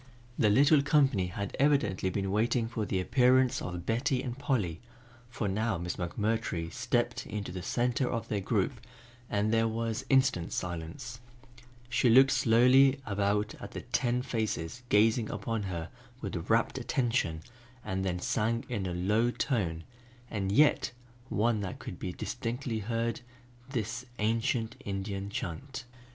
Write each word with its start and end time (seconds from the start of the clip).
The 0.35 0.49
little 0.49 0.81
company 0.81 1.27
had 1.27 1.55
evidently 1.59 2.09
been 2.09 2.31
waiting 2.31 2.67
for 2.67 2.87
the 2.87 2.99
appearance 2.99 3.61
of 3.61 3.85
Betty 3.85 4.23
and 4.23 4.35
Polly, 4.35 4.81
for 5.29 5.47
now 5.47 5.77
Miss 5.77 5.97
McMurtry 5.97 6.73
stepped 6.73 7.27
into 7.27 7.51
the 7.51 7.61
center 7.61 8.09
of 8.09 8.27
their 8.27 8.39
group 8.41 8.81
and 9.29 9.53
there 9.53 9.67
was 9.67 10.03
instant 10.09 10.53
silence. 10.53 11.19
She 11.87 12.09
looked 12.09 12.31
slowly 12.31 12.99
about 13.05 13.53
at 13.59 13.73
the 13.73 13.81
ten 13.81 14.23
faces 14.23 14.81
gazing 14.89 15.29
upon 15.29 15.61
her 15.69 15.89
with 16.19 16.49
rapt 16.49 16.79
attention 16.79 17.43
and 17.85 18.03
then 18.03 18.17
sang 18.19 18.65
in 18.69 18.87
a 18.87 18.95
low 18.95 19.29
tone, 19.29 19.83
and 20.31 20.51
yet 20.51 20.93
one 21.29 21.59
that 21.61 21.77
could 21.77 21.99
be 21.99 22.11
distinctly 22.11 22.79
heard, 22.79 23.21
this 23.69 24.03
ancient 24.17 24.73
Indian 24.83 25.29
chant. 25.29 25.85